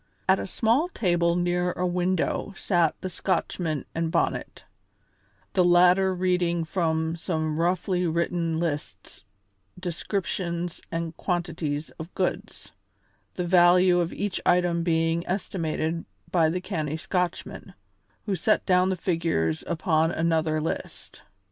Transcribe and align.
At 0.27 0.39
a 0.39 0.47
small 0.47 0.87
table 0.87 1.35
near 1.35 1.73
a 1.73 1.85
window 1.85 2.55
sat 2.57 2.95
the 3.01 3.07
Scotchman 3.07 3.85
and 3.93 4.09
Bonnet, 4.11 4.65
the 5.53 5.63
latter 5.63 6.15
reading 6.15 6.63
from 6.63 7.15
some 7.15 7.59
roughly 7.59 8.07
written 8.07 8.57
lists 8.59 9.23
descriptions 9.79 10.81
and 10.91 11.15
quantities 11.17 11.91
of 11.99 12.11
goods, 12.15 12.71
the 13.35 13.45
value 13.45 13.99
of 13.99 14.11
each 14.11 14.41
item 14.43 14.81
being 14.81 15.23
estimated 15.27 16.05
by 16.31 16.49
the 16.49 16.61
canny 16.61 16.97
Scotchman, 16.97 17.75
who 18.25 18.35
set 18.35 18.65
down 18.65 18.89
the 18.89 18.95
figures 18.95 19.63
upon 19.67 20.09
another 20.09 20.59
list. 20.59 21.21